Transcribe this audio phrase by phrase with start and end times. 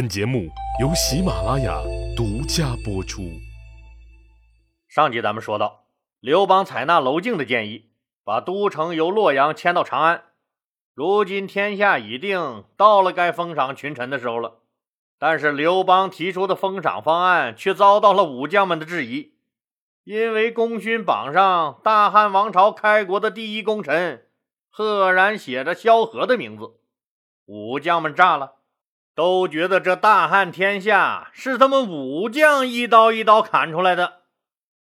[0.00, 0.48] 本节目
[0.80, 1.78] 由喜马拉雅
[2.16, 3.20] 独家播出。
[4.88, 5.84] 上集咱们说到，
[6.20, 7.90] 刘邦采纳娄敬的建议，
[8.24, 10.22] 把都城由洛阳迁到长安。
[10.94, 14.60] 如今天下已定，到了该封赏群臣的时候了。
[15.18, 19.34] 但是刘邦提出的封赏方案却遭到了武将们的质疑，
[20.04, 24.26] 因为功勋榜上大汉王朝开国的第一功臣
[24.70, 26.78] 赫然写着萧何的名字，
[27.44, 28.59] 武将们炸了。
[29.20, 34.22] 都觉得这大汉天下是他们武将一刀一刀砍出来的，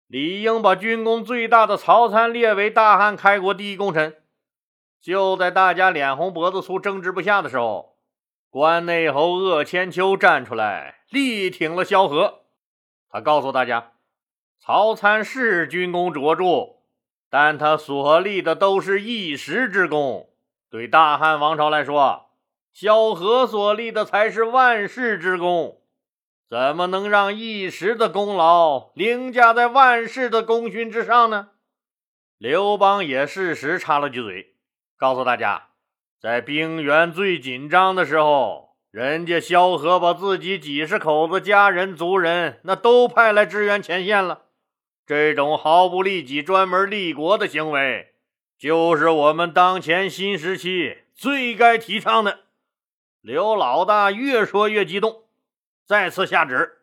[0.06, 4.16] 理应把军功最大的曹参列为大汉开国第一功臣。
[5.02, 7.98] 就在大家脸红脖子粗、争执不下的时候，
[8.48, 12.44] 关内侯鄂千秋站出来力挺了萧何。
[13.10, 13.92] 他告诉大家，
[14.58, 16.76] 曹参是军功卓著，
[17.28, 20.30] 但他所立的都是一时之功，
[20.70, 22.21] 对大汉王朝来说。
[22.72, 25.82] 萧何所立的才是万世之功，
[26.48, 31.50] 怎么能让一时的功劳凌驾在万世的功勋之上呢？
[32.38, 34.54] 刘邦也适时插了句嘴，
[34.96, 35.68] 告诉大家，
[36.20, 44.46] 在兵源最紧张的时候，人家萧何把自己几十口子家人族人那都派来支援前线了。
[45.06, 48.14] 这种毫不利己、专门立国的行为，
[48.58, 52.40] 就是我们当前新时期最该提倡的。
[53.22, 55.22] 刘老大越说越激动，
[55.86, 56.78] 再次下旨：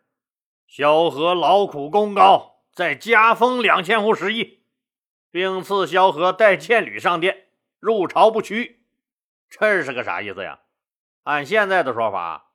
[0.66, 4.62] 萧何劳苦功高，再加封两千户食邑，
[5.30, 7.48] 并赐萧何带剑履上殿，
[7.82, 8.86] 入朝不屈。
[9.50, 10.62] 这是个啥意思呀？
[11.24, 12.52] 按现在的说法，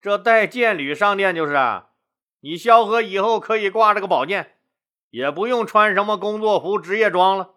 [0.00, 1.90] 这带剑履上殿就是啊，
[2.40, 4.54] 你萧何以后可以挂着个宝剑，
[5.10, 7.50] 也不用穿什么工作服、职业装了，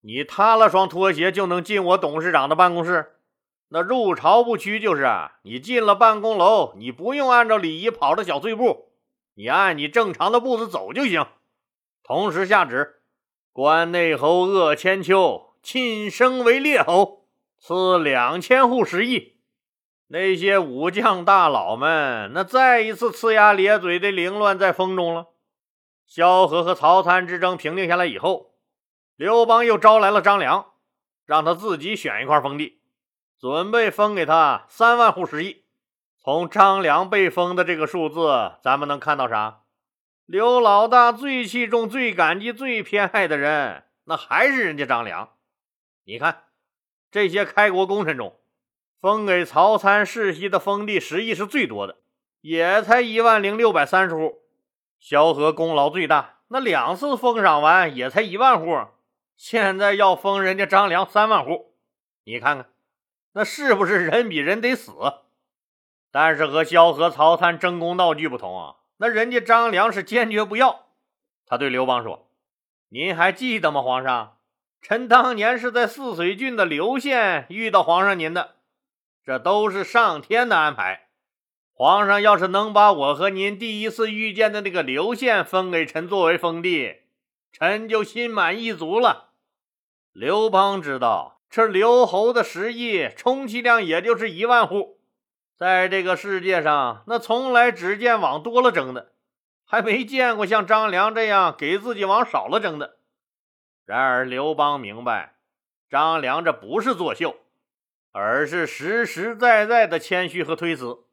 [0.00, 3.17] 你踏了双拖鞋就能进我董事长的办公室。
[3.70, 8.92] 那入朝不屈就是啊，你进了办公楼，你不用按照礼仪跑着小碎步，
[9.34, 11.26] 你按你正常的步子走就行。
[12.02, 13.02] 同时下旨，
[13.52, 17.26] 关内侯鄂千秋晋升为列侯，
[17.58, 19.36] 赐两千户食邑。
[20.06, 25.26] 那些武将大佬们，那再一次呲牙咧嘴的凌乱在风中了。
[26.06, 28.54] 萧何和曹参之争平定下来以后，
[29.16, 30.72] 刘邦又招来了张良，
[31.26, 32.80] 让他自己选一块封地。
[33.38, 35.64] 准备封给他三万户食邑。
[36.20, 39.62] 从张良被封的这个数字，咱们能看到啥？
[40.26, 45.30] 刘老大最器重、最感激、最偏爱的人，那还是人家张良。
[46.04, 46.44] 你看，
[47.10, 48.38] 这些开国功臣中，
[49.00, 51.96] 封给曹参世袭的封地十亿是最多的，
[52.40, 54.40] 也才一万零六百三十户。
[54.98, 58.76] 萧何功劳最大，那两次封赏完也才一万户，
[59.36, 61.72] 现在要封人家张良三万户，
[62.24, 62.66] 你看看。
[63.38, 64.92] 那是不是人比人得死？
[66.10, 70.88] 但是和萧何、曹参争功闹剧不同啊，那人家张良是坚决不要。
[71.46, 72.32] 他对刘邦说
[72.90, 74.38] ：“您还记得吗，皇上？
[74.82, 78.56] 臣当年是在泗水郡的刘县遇到皇上您的，
[79.24, 81.10] 这都是上天的安排。
[81.72, 87.02] 皇上要是能把我和您第一次遇见的那个刘县分给臣作为封地，
[87.52, 89.28] 臣就心满意足了。”
[90.12, 91.37] 刘邦知道。
[91.50, 94.98] 这刘侯的食邑充其量也就是一万户，
[95.56, 99.12] 在这个世界上，那从来只见往多了争的，
[99.64, 102.98] 还没见过像张良这样给自己往少了争的。
[103.86, 105.36] 然而刘邦明白，
[105.88, 107.36] 张良这不是作秀，
[108.12, 111.06] 而是实实在在的谦虚和推辞。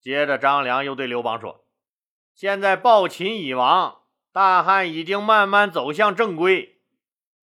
[0.00, 1.64] 接着，张良又对刘邦说
[2.32, 4.02] ：“现在暴秦已亡，
[4.32, 6.74] 大汉已经慢慢走向正规。”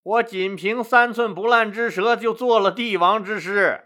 [0.03, 3.85] 我仅凭三寸不烂之舌就做了帝王之师，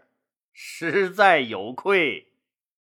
[0.51, 2.33] 实在有愧。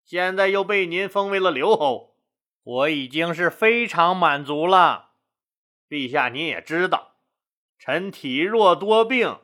[0.04, 2.14] 现在又被您封为了刘侯，
[2.62, 5.10] 我已经是非常满足了。
[5.88, 7.16] 陛下，您也知道，
[7.76, 9.40] 臣体弱多病，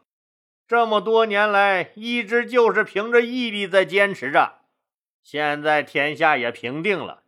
[0.68, 4.60] 这么多年来一直就是凭着毅力在坚持着。
[5.22, 7.24] 现在天下也平定了，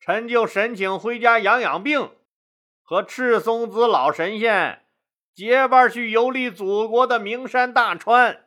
[0.00, 2.10] 臣就申请回家养养病，
[2.82, 4.83] 和赤松子老神仙。
[5.34, 8.44] 结伴去游历祖国的名山大川，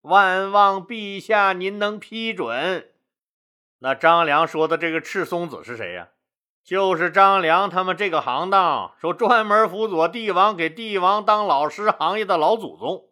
[0.00, 2.88] 万望陛下您能批准。
[3.80, 6.08] 那张良说的这个赤松子是谁呀？
[6.64, 13.10] 就是张良他们这个行当说专门辅佐帝王、给帝王当老师行业的老祖宗。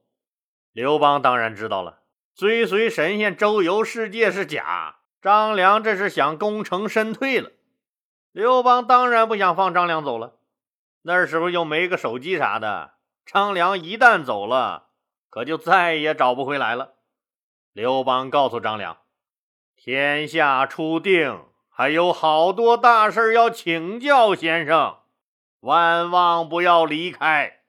[0.73, 1.99] 刘邦当然知道了，
[2.35, 7.51] 追随神仙周游世界是假，张良这是想功成身退了。
[8.33, 10.37] 刘邦当然不想放张良走了，
[11.03, 12.93] 那时候又没个手机啥的。
[13.25, 14.89] 张良一旦走了，
[15.31, 16.95] 可就再也找不回来了。
[17.73, 18.99] 刘邦告诉张良
[19.77, 24.99] ：“天下初定，还有好多大事要请教先生，
[25.61, 27.61] 万望不要离开。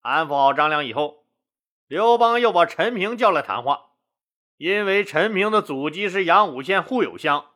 [0.00, 1.24] 安抚好张良以后，
[1.86, 3.90] 刘邦又把陈平叫来谈话。
[4.56, 7.46] 因为陈平的祖籍是阳武县户友乡，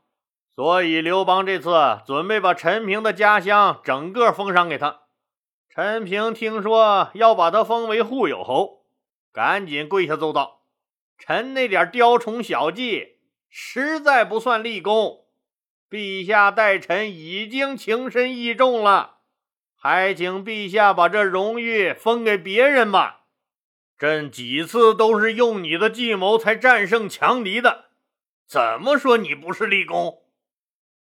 [0.54, 5.02] 所以刘邦这次准备把陈平的家乡整个封赏给他。
[5.80, 8.84] 陈平听说要把他封为护友侯，
[9.32, 10.64] 赶紧跪下奏道
[11.16, 15.26] ：“臣那点雕虫小技，实在不算立功。
[15.88, 19.18] 陛下待臣已经情深意重了，
[19.76, 23.26] 还请陛下把这荣誉封给别人吧。”
[23.96, 27.90] 朕几次都是用你的计谋才战胜强敌的，
[28.48, 30.24] 怎么说你不是立功？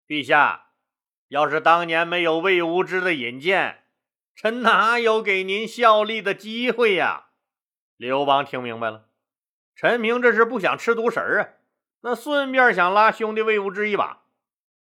[0.09, 0.69] 陛下，
[1.29, 3.82] 要是当年没有魏无知的引荐，
[4.43, 7.27] 臣哪有给您效力的机会呀？
[7.97, 9.05] 刘邦听明白了，
[9.77, 11.49] 陈平这是不想吃独食啊，
[12.01, 14.25] 那顺便想拉兄弟魏无知一把。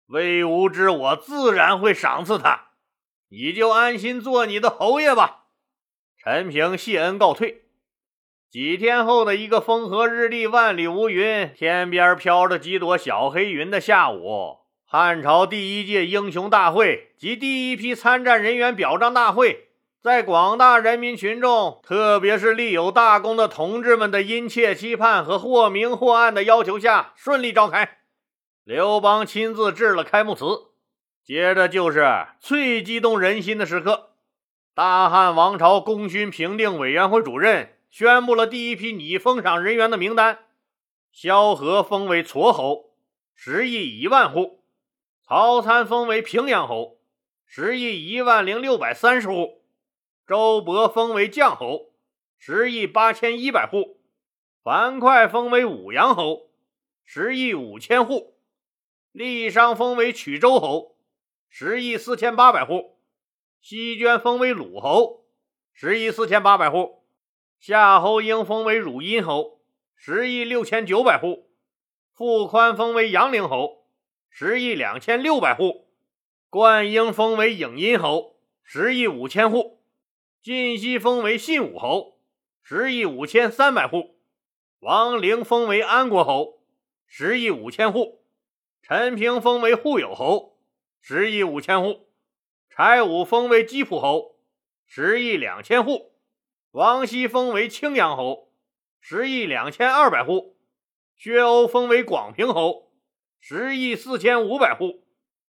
[0.07, 2.69] 魏无知，我自然会赏赐他，
[3.29, 5.43] 你就安心做你的侯爷吧。
[6.17, 7.65] 陈平谢恩告退。
[8.49, 14.64] 几天后的一个风和日丽、万里无云、天边飘着几朵小黑云的下午，
[14.97, 19.67] 汉朝第一届英雄大会及第一批参战人员表彰大会，
[20.01, 27.97] 在广大人民群众，特别是立有大功的同志们的殷切期盼和或明或暗的要求下，顺利召开。
[28.63, 30.45] 刘邦亲自致了开幕词，
[31.21, 34.11] 接着就是最激动人心的时刻——
[34.73, 37.73] 大汉王朝功勋评定委员会主任。
[37.91, 40.39] 宣布了第一批拟封赏人员的名单：
[41.11, 42.91] 萧何封为撮侯，
[43.35, 44.61] 十亿一万户；
[45.27, 46.99] 曹参封为平阳侯，
[47.47, 49.63] 十亿一万零六百三十户；
[50.27, 51.93] 周勃封为绛侯，
[52.37, 53.97] 十亿八千一百户；
[54.63, 56.51] 樊哙封为武阳侯，
[57.03, 58.35] 十亿五千户；
[59.13, 60.95] 郦商封为曲周侯，
[61.49, 62.99] 十亿四千八百户；
[63.59, 65.25] 西捐封为鲁侯，
[65.73, 67.03] 十亿四千八百户。
[67.59, 69.59] 夏侯婴封为汝阴侯，
[69.95, 71.47] 十亿六千九百户；
[72.13, 73.84] 傅宽封为阳陵侯，
[74.37, 75.85] 十亿两千六百户；
[76.49, 79.79] 灌婴封为影阴侯，十亿五千户；
[80.41, 82.19] 晋西封为信武侯，
[82.61, 84.17] 十亿五千三百户；
[84.79, 86.59] 王陵封为安国侯，
[87.07, 88.25] 十亿五千户；
[88.83, 90.57] 陈平封为户友侯，
[90.99, 92.09] 十亿五千户；
[92.69, 94.35] 柴武封为基普侯，
[94.85, 96.11] 十亿两千户。
[96.71, 98.51] 王熙封为青阳侯，
[98.99, 100.57] 十亿两千二百户；
[101.15, 102.84] 薛欧封为广平侯，
[103.47, 105.03] 十亿四千五百户；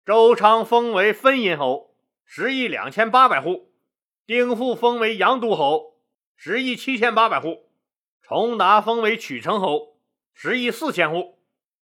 [0.06, 3.71] 周昌封为分阴侯，十亿两千八百户；
[4.27, 5.95] 丁富封为阳都侯，
[6.36, 7.63] 十亿七千八百户；
[8.21, 9.97] 崇达封为曲城侯，
[10.36, 11.39] 十亿四千户；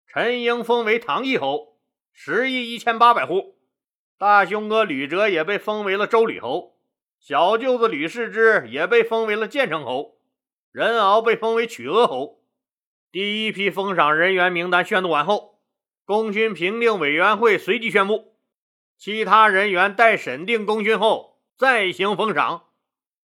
[0.06, 1.78] 陈英封为唐义侯，
[2.12, 3.56] 十亿一千八百户；
[4.18, 6.76] 大兄哥吕哲也被封为了周吕侯。
[7.18, 10.18] 小舅子吕氏之也被封为了建成侯，
[10.70, 12.42] 任敖被封为曲阿侯。
[13.10, 15.55] 第一批封赏人员名单宣读完后，
[16.06, 18.36] 功勋评定委员会随即宣布，
[18.96, 22.66] 其他人员待审定功勋后再行封赏。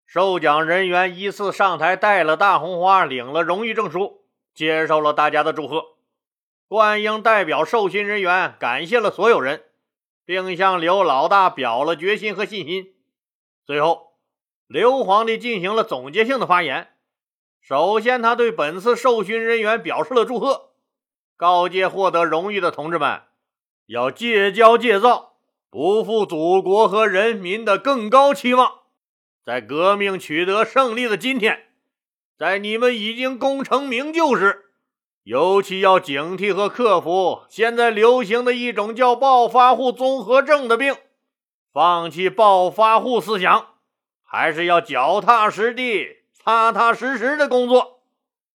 [0.07, 4.25] 受奖人员依次上台，戴了大红花，领了荣誉证书，
[4.55, 5.85] 接受了大家的祝贺。
[6.67, 9.65] 冠英代表受勋人员感谢了所有人，
[10.25, 12.95] 并向刘老大表了决心和信心。
[13.67, 14.15] 最后，
[14.67, 16.89] 刘皇帝进行了总结性的发言。
[17.61, 20.72] 首先，他对本次受勋人员表示了祝贺，
[21.43, 23.23] 告诫获得荣誉的同志们
[23.87, 25.33] 要戒骄戒躁，
[25.69, 28.75] 不负祖国和人民的更高期望。
[29.45, 31.65] 在革命取得胜利的今天，
[32.39, 34.67] 在你们已经功成名就时，
[35.25, 40.95] 尤其要警惕和克服现在流行的一种叫暴发户综合症的病。
[41.73, 43.67] 放弃暴发户思想，
[44.23, 46.07] 还是要脚踏实地、
[46.39, 48.05] 踏踏实实的工作。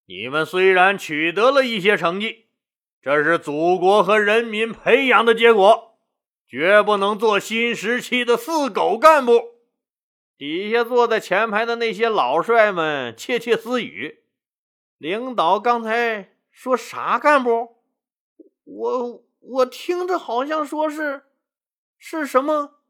[0.06, 2.46] 你们虽然取得了一些成绩，
[3.08, 5.98] 这是祖国和人民培养的结果，
[6.46, 9.56] 绝不能做新时期的四狗干部。
[10.38, 14.26] 底下坐在前排的那些老帅们窃窃私语
[15.00, 17.78] ：“领导刚才说啥干部？
[18.66, 21.24] 我我听着好像说是
[21.98, 22.82] 是什么？”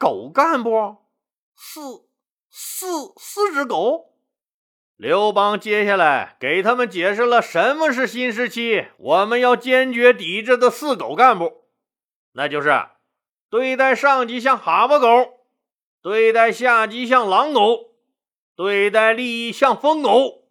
[0.00, 0.96] 狗干部，
[1.54, 2.08] 四
[2.48, 4.14] 四四只狗。
[4.98, 11.68] 刘邦接下来给他们解释了什么是新时期我们要坚决抵制的四狗干部，
[12.32, 12.84] 那就是
[13.48, 15.06] 对待上级像哈巴狗，
[16.02, 17.92] 对待下级像狼狗，
[18.56, 20.48] 对待利益像疯狗，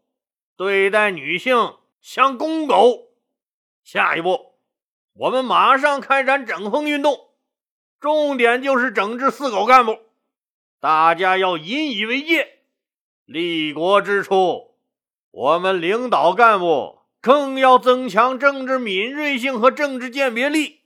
[0.55, 3.09] 对待女性像公狗。
[3.83, 4.53] 下一步，
[5.13, 7.31] 我们马上开展整风运动，
[7.99, 9.99] 重点就是整治四狗干部。
[10.79, 12.56] 大家要引以为戒。
[13.27, 14.77] 立国之初，
[15.31, 20.83] 我们领导干部更要增强政治敏锐性和政治鉴别力。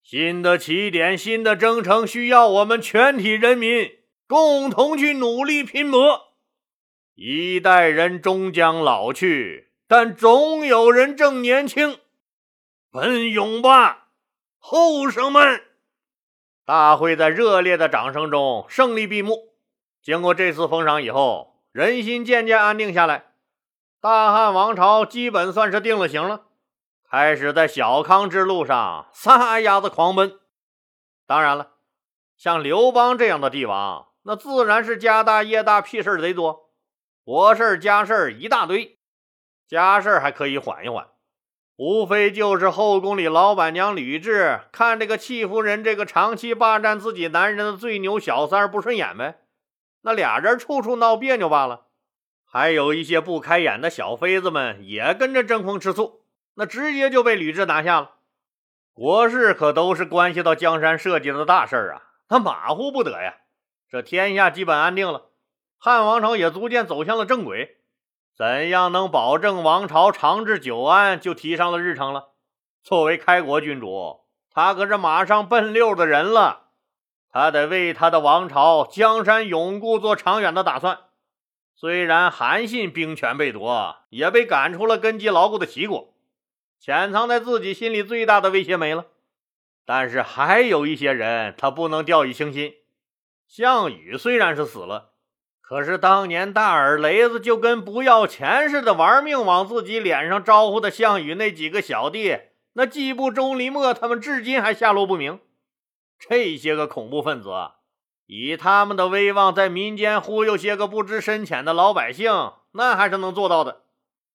[0.00, 3.90] 新的起点，新的征程，需要我们全体人民
[4.28, 6.34] 共同去努力拼搏。
[7.16, 11.98] 一代人终将老去，但总有人正年轻。
[12.92, 14.10] 奔勇吧，
[14.58, 15.60] 后生们！
[16.64, 19.54] 大会在热烈的掌声中胜利闭幕。
[20.00, 23.32] 经过这次封赏以后，人心渐渐安定下来，
[24.00, 26.42] 大汉王朝基本算是定了型了，
[27.10, 30.38] 开始在小康之路上撒丫子狂奔。
[31.26, 31.72] 当然了，
[32.36, 36.70] 像刘邦这样的帝王，那自然是家大业大，屁事贼多。
[37.24, 39.00] 国事家事一大堆，
[39.66, 41.08] 家事还可以缓一缓，
[41.74, 49.40] 无非就是后宫里老板娘吕雉看这个戚夫人这个长期霸占自己男人的最牛小三不顺眼呗，
[50.04, 51.86] 那俩人处处闹别扭罢了。
[52.44, 58.12] 还有一些不开眼的小妃子们也跟着争风吃醋，那直接就被吕雉拿下了。
[58.92, 63.38] 国事可都是关系到江山社稷的大事啊，他马虎不得呀。
[63.90, 65.30] 这天下基本安定了。
[65.78, 67.78] 汉王朝也逐渐走向了正轨，
[68.36, 72.34] 怎样能保证王朝长治久安，就提上了日程了。
[72.82, 74.20] 作为开国君主，
[74.50, 76.63] 他可是马上奔六的人了，
[77.34, 81.00] 他得为他的王朝江山永固做长远的打算。
[81.74, 86.14] 虽然韩信兵权被夺，也被赶出了根基牢固的齐国，
[86.78, 89.06] 潜藏在自己心里最大的威胁没了，
[89.84, 92.74] 但是还有一些人，他不能掉以轻心。
[93.48, 95.10] 项羽虽然是死了。
[95.60, 102.38] 可是当年大耳雷子就跟不要钱似的，玩命往自己脸上招呼的项羽那几个小弟，
[102.74, 105.40] 那季布、钟离昧他们至今还下落不明。
[106.26, 107.50] 这些个恐怖分子，
[108.24, 113.82] 以他们的威望，在民间忽悠些个不知深浅的老百姓，那还是能做到的。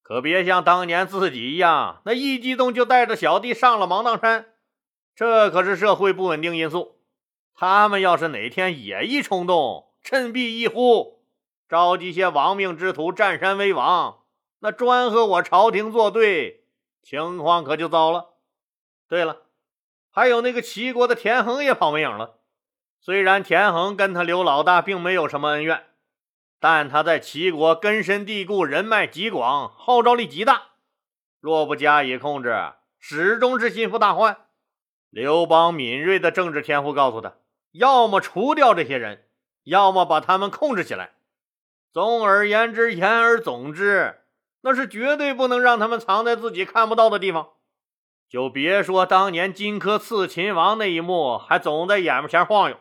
[0.03, 4.53] 可别像当年自己一样，那一激动就带着小弟上了芒砀山，
[5.15, 6.99] 这可是社会不稳定因素。
[7.55, 11.23] 他们要是哪天也一冲动，振臂一呼。
[11.67, 14.19] 召集些亡命之徒占山为王，
[14.59, 16.65] 那专和我朝廷作对，
[17.01, 18.29] 情况可就糟了。
[19.07, 19.41] 对了，
[20.11, 22.37] 还有那个齐国的田横也跑没影了。
[22.99, 25.85] 虽然田横跟他刘老大并没有什么恩怨，
[26.59, 30.63] 但他在齐国根深蒂固，人脉极广，号召力极大。
[31.39, 34.35] 若不加以控制，始终是心腹大患。
[35.09, 37.35] 刘邦敏锐的政治天赋告诉他：
[37.71, 39.25] 要么除掉这些人，
[39.63, 41.11] 要么把他们控制起来。
[41.93, 44.19] 总而言之，言而总之，
[44.61, 47.51] 那是绝对不能让他们藏在自己看不到的地方。
[48.29, 52.77] 就别说当年荆轲刺秦王那一幕，还总在眼前晃悠。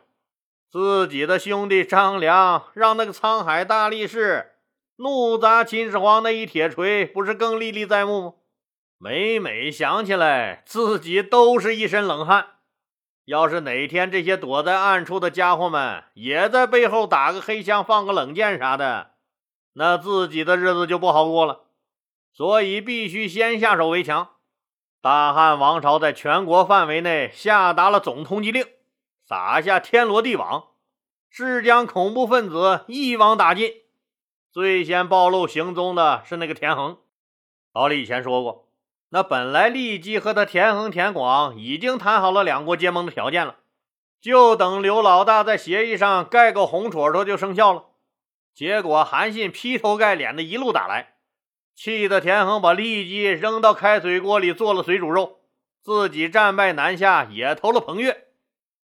[0.70, 4.52] 自己的兄弟张良让那个沧海大力士
[4.96, 8.32] 怒砸秦始皇那一铁锤，不是更历历在目吗？
[8.98, 12.46] 每每想起来，自己都是一身冷汗。
[13.24, 19.12] 要是哪天这些躲在暗处的家伙们也在背后打个黑枪、放个冷箭啥的，
[19.74, 21.64] 那自己的日子就不好过了。
[22.34, 24.28] 所以必须先下手为强。
[25.00, 28.66] 大汉王朝在全国范围内下达了总通缉令，
[29.24, 30.70] 撒下天罗地网，
[31.30, 33.72] 是将恐怖分子一网打尽。
[34.50, 36.98] 最先暴露行踪的是那个田横。
[37.72, 38.66] 老李以前说过。
[39.10, 43.56] 那本来利基和他田横、田广已经谈好了两国结盟的条件了，
[44.20, 47.84] 就等刘老大在协议上盖个红戳戳就生效了。
[48.52, 51.14] 结果韩信劈头盖脸的一路打来，
[51.80, 55.38] 气得田横把利基扔到开水锅里做了水煮肉，
[55.80, 58.26] 自己战败南下，也投了彭越。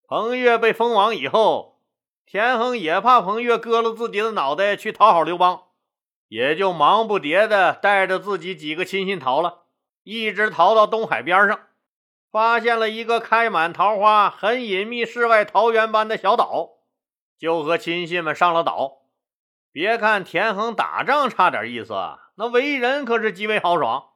[0.06, 1.82] 彭越被封王以后，
[2.24, 5.64] 田横也怕彭越割了自己的脑袋去讨好刘邦，
[6.28, 9.64] 也就忙不迭的带着自己几个亲信逃了。
[10.02, 11.60] 一直逃到东海边上，
[12.32, 16.78] 发现了一个开满桃花、很隐秘、世外桃源般的小岛，
[17.38, 19.02] 就和亲信们上了岛。
[19.70, 21.92] 别看田横打仗差点意思，
[22.38, 24.10] 那为人可是极为豪爽。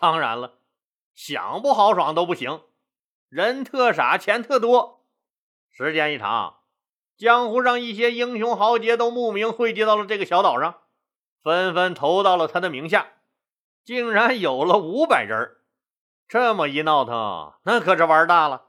[0.00, 0.54] 当然了，
[1.14, 2.62] 想不豪爽都不行。
[3.28, 5.04] 人特傻，钱特多。
[5.70, 6.60] 时间一长，
[7.18, 10.76] 江湖上一些英雄豪杰都慕名汇集到了这个小岛上，
[11.42, 13.08] 纷纷投到了他的名下。
[13.84, 15.58] 竟然有了五百人
[16.26, 18.68] 这么一闹腾，那可是玩大了。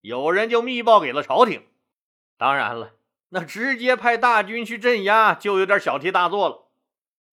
[0.00, 1.66] 有人就密报给了朝廷。
[2.38, 2.92] 当然了，
[3.28, 6.67] 那直接派大军去镇压，就有点小题大做了。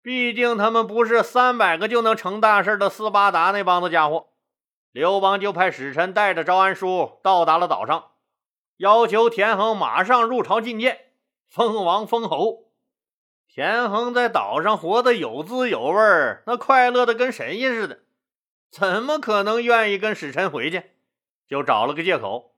[0.06, 4.28] 毕竟他们不是三百个就能成大事的斯巴达那帮子家伙。
[4.92, 8.12] 刘邦就派使臣带着招安书到达了岛上，
[8.76, 11.06] 要求田横马上入朝觐见，
[11.48, 12.68] 封王封侯。
[13.48, 17.98] 田横在岛上活得有滋有味儿，那快乐的跟神仙似的，
[18.70, 20.84] 怎么可能愿意跟使臣回去？
[21.48, 22.54] 就找了个借口，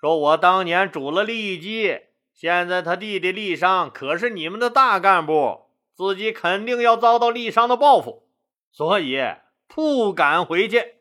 [0.00, 2.00] 说我当年煮了骊姬，
[2.34, 5.67] 现在他弟弟郦商可是你们的大干部，
[5.98, 8.28] 自己肯定要遭到郦商的报复，
[8.70, 9.18] 所以
[9.66, 10.94] 不敢回去。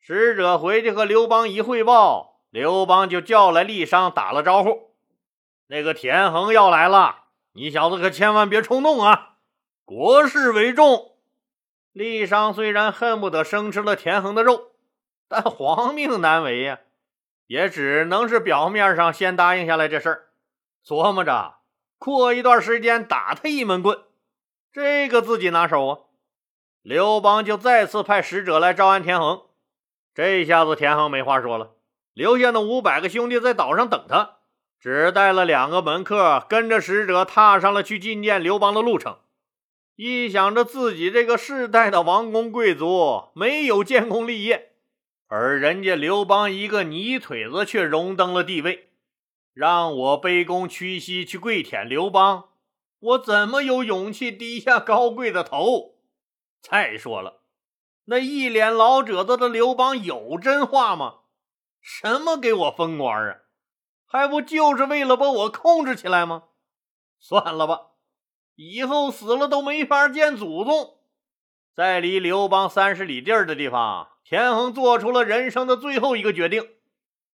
[0.00, 4.94] 使者回去和刘邦一汇报，刘邦就叫来郦商打了招呼
[5.68, 9.34] ：“那个田横要来了，你小子可千万别冲动啊！
[9.84, 11.18] 国事为重。”
[11.92, 14.70] 郦商虽然恨不得生吃了田横的肉，
[15.28, 16.80] 但皇命难违呀，
[17.48, 20.28] 也只能是表面上先答应下来这事儿，
[20.82, 21.56] 琢磨着
[21.98, 24.02] 过一段时间打他一闷棍，
[24.72, 25.98] 这个自己拿手啊。
[26.82, 29.42] 刘邦就再次派使者来招安田横。
[30.14, 31.76] 这下子田横没话说了，
[32.12, 34.38] 留下那五百个兄弟在岛上等他，
[34.80, 39.18] 只带了两个门客，跟着使者踏上了去觐见刘邦的路程。
[39.94, 44.72] 一想着自己这个世代的王公贵族没有建功立业，
[45.28, 48.88] 而人家刘邦一个泥腿子却荣登了帝位，
[49.54, 52.48] 让我卑躬屈膝去跪舔刘邦，
[53.02, 55.96] 我怎么有勇气低下高贵的头？
[56.60, 57.42] 再说了。
[58.04, 61.20] 那一脸老褶子的刘邦有真话吗？
[61.80, 63.38] 什么给我封官啊？
[64.06, 66.44] 还不就是为了把我控制起来吗？
[67.18, 67.90] 算了吧，
[68.54, 70.98] 以后死了都没法见祖宗。
[71.74, 76.68] 在离刘邦三十里地儿的地方，田横做出了人生的最后一个决定，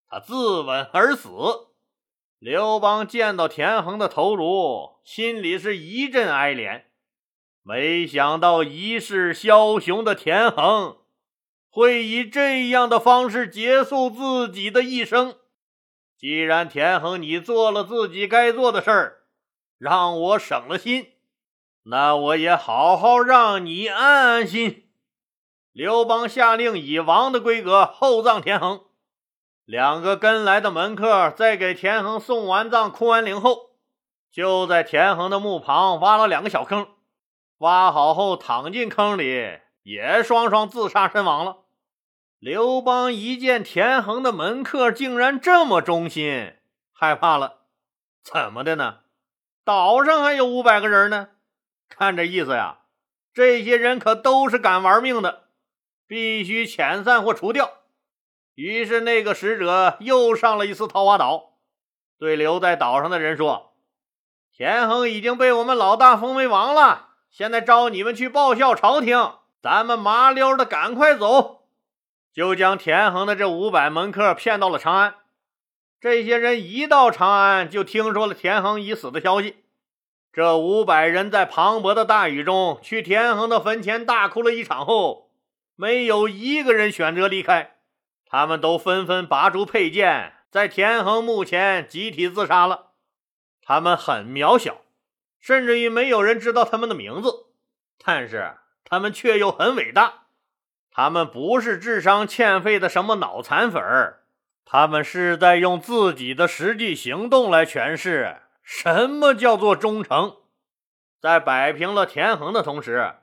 [0.09, 1.29] 他自刎而死。
[2.39, 6.85] 刘邦见到田横的头颅，心里是一阵哀怜。
[7.65, 10.99] 没想到一世枭雄的田横
[11.69, 15.37] 会以这样的方式结束自己的一生。
[16.17, 19.23] 既然田横你做了自己该做的事儿，
[19.77, 21.15] 让我省了心，
[21.83, 24.89] 那我也好好让你安安心。
[25.73, 28.85] 刘邦下令以王的规格厚葬田横。
[29.69, 33.73] 两个跟来的门客在给田横送完葬、哭完灵后，
[34.33, 36.89] 就在田横的墓旁挖了两个小坑。
[37.59, 41.65] 挖好后，躺进坑里，也双双自杀身亡了。
[42.39, 46.55] 刘邦一见田横的门客竟然这么忠心，
[46.91, 47.59] 害怕了。
[48.23, 49.01] 怎么的呢？
[49.67, 51.29] 岛上还有五百个人呢，
[51.91, 52.79] 看这意思呀，
[53.35, 55.49] 这些人可都是敢玩命的，
[56.07, 57.78] 必须遣散或除掉。
[58.59, 61.53] 于是那个使者又上了一次桃花岛，
[62.19, 63.75] 对留在岛上的人说
[64.53, 71.69] ：“田横已经被我们老大封为王了。”现在召你们去报效朝廷，咱们麻溜的赶快走，
[72.35, 75.15] 就将田横的这五百门客骗到了长安。
[76.01, 79.59] 这些人一到长安，就听说了田横已死的消息。
[80.33, 85.31] 这五百人在磅礴的大雨中去田横的坟前大哭了一场后，
[85.77, 87.78] 没有一个人选择离开，
[88.29, 92.93] 他们都纷纷拔出佩剑，在田横墓前集体自杀了。
[93.63, 94.83] 他们很渺小。
[95.41, 97.47] 甚至于没有人知道他们的名字，
[98.05, 100.25] 但是他们却又很伟大。
[100.91, 104.25] 他们不是智商欠费的什么脑残粉儿，
[104.65, 110.39] 他们是在用自己的实际行动来诠释什么叫做忠诚。
[111.21, 113.15] 在摆平了田横的同时，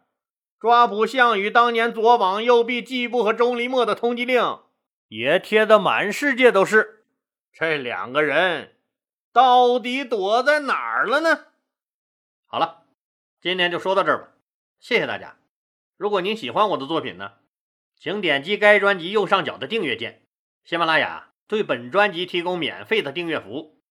[0.57, 4.59] 抓捕项羽当年左膀右臂季布和钟离墨的通缉令
[5.15, 7.05] 也贴得满世界都是。
[7.53, 8.75] 这两个人
[9.31, 11.45] 到底躲在哪儿了呢？
[12.45, 12.83] 好了，
[13.39, 14.31] 今天就说到这儿吧，
[14.79, 15.37] 谢谢大家。
[15.95, 17.33] 如果您喜欢我的作品呢，
[17.97, 20.23] 请点击该专辑右上角的订阅键。
[20.65, 23.81] 喜马拉雅对本专辑提供免费的订阅服务，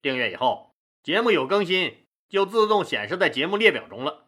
[0.00, 4.26] 订阅以后，节目有更新就自动显示在节目列表中了，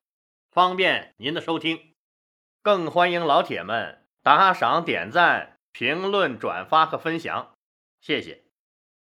[0.52, 1.94] 方便您的收听。
[2.62, 7.56] 更欢迎老铁们打赏、点赞、评论、转发和分享，
[8.00, 8.43] 谢谢。